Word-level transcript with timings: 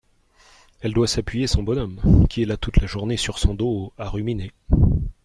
Elle 0.79 0.93
doit 0.93 1.07
s’appuyer 1.07 1.45
son 1.45 1.61
bonhomme, 1.61 2.25
qui 2.27 2.41
est 2.41 2.45
là 2.47 2.57
toute 2.57 2.77
la 2.77 2.87
journée 2.87 3.17
sur 3.17 3.37
son 3.37 3.53
dos, 3.53 3.93
à 3.99 4.09
ruminer. 4.09 4.51